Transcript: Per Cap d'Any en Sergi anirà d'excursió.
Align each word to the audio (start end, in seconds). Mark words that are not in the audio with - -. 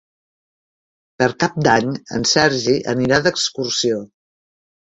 Per 1.21 1.27
Cap 1.43 1.59
d'Any 1.67 1.93
en 2.21 2.25
Sergi 2.31 2.75
anirà 2.97 3.23
d'excursió. 3.29 4.05